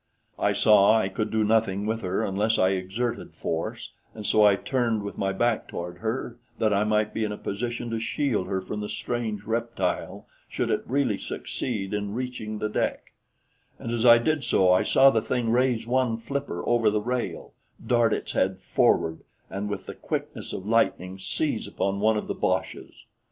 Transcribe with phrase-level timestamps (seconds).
[0.39, 4.55] I saw I could do nothing with her unless I exerted force, and so I
[4.55, 8.47] turned with my back toward her that I might be in a position to shield
[8.47, 13.13] her from the strange reptile should it really succeed in reaching the deck;
[13.77, 17.53] and as I did so I saw the thing raise one flipper over the rail,
[17.85, 19.19] dart its head forward
[19.51, 23.05] and with the quickness of lightning seize upon one of the boches.